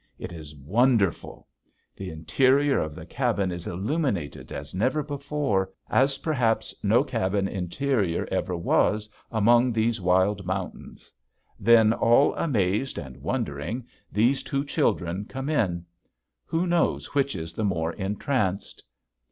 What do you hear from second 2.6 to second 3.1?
of the